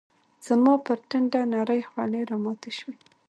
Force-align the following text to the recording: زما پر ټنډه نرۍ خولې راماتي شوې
زما 0.45 0.73
پر 0.85 0.97
ټنډه 1.09 1.41
نرۍ 1.51 1.81
خولې 1.89 2.21
راماتي 2.29 2.71
شوې 2.79 2.95